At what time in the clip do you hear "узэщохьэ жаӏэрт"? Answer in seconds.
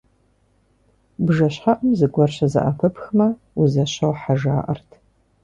3.59-4.89